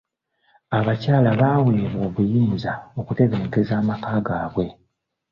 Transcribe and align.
Abakyala 0.77 1.29
baaweebwa 1.41 1.99
obuyinza 2.07 2.71
okutebenkeza 2.99 3.73
amaka 3.81 4.11
gaabwe. 4.27 4.65